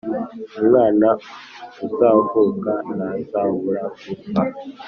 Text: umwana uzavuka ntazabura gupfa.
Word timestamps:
umwana 0.59 1.07
uzavuka 1.85 2.71
ntazabura 2.95 3.83
gupfa. 4.05 4.43